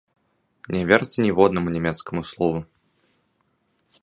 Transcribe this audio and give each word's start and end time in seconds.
Не 0.75 0.81
верце 0.91 1.17
ніводнаму 1.27 1.75
нямецкаму 1.75 2.21
слову! 2.31 2.59